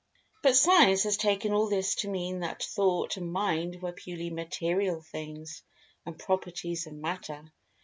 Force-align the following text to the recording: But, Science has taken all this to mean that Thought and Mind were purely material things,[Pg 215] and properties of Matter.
But, 0.41 0.55
Science 0.55 1.03
has 1.03 1.15
taken 1.15 1.51
all 1.53 1.69
this 1.69 1.93
to 1.97 2.09
mean 2.09 2.39
that 2.39 2.63
Thought 2.63 3.17
and 3.17 3.31
Mind 3.31 3.83
were 3.83 3.91
purely 3.91 4.31
material 4.31 4.99
things,[Pg 5.03 5.37
215] 5.61 5.63
and 6.07 6.19
properties 6.19 6.87
of 6.87 6.93
Matter. 6.93 7.45